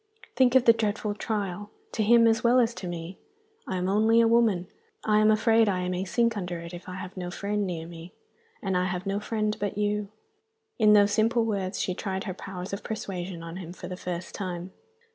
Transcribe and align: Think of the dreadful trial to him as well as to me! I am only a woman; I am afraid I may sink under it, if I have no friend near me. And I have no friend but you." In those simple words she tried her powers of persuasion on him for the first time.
Think 0.35 0.55
of 0.55 0.65
the 0.65 0.73
dreadful 0.73 1.13
trial 1.13 1.69
to 1.91 2.01
him 2.01 2.25
as 2.25 2.43
well 2.43 2.59
as 2.59 2.73
to 2.73 2.87
me! 2.87 3.19
I 3.67 3.75
am 3.77 3.87
only 3.87 4.19
a 4.19 4.27
woman; 4.27 4.65
I 5.05 5.19
am 5.19 5.29
afraid 5.29 5.69
I 5.69 5.87
may 5.89 6.05
sink 6.05 6.35
under 6.35 6.59
it, 6.59 6.73
if 6.73 6.89
I 6.89 6.95
have 6.95 7.15
no 7.15 7.29
friend 7.29 7.67
near 7.67 7.85
me. 7.85 8.11
And 8.63 8.75
I 8.75 8.85
have 8.85 9.05
no 9.05 9.19
friend 9.19 9.55
but 9.59 9.77
you." 9.77 10.07
In 10.79 10.93
those 10.93 11.11
simple 11.11 11.45
words 11.45 11.79
she 11.79 11.93
tried 11.93 12.23
her 12.23 12.33
powers 12.33 12.73
of 12.73 12.83
persuasion 12.83 13.43
on 13.43 13.57
him 13.57 13.73
for 13.73 13.87
the 13.87 13.95
first 13.95 14.33
time. 14.33 14.73